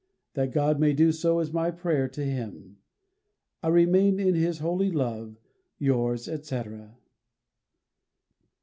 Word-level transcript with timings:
That 0.33 0.51
God 0.51 0.79
may 0.79 0.93
do 0.93 1.11
so 1.11 1.39
is 1.41 1.53
my 1.53 1.69
prayer 1.69 2.07
to 2.07 2.23
Him. 2.25 2.77
I 3.61 3.67
remain, 3.67 4.19
in 4.19 4.33
His 4.33 4.57
holy 4.57 4.89
love, 4.89 5.37
Yours, 5.77 6.27
etc. 6.27 6.73
LXXXVII. 6.73 6.99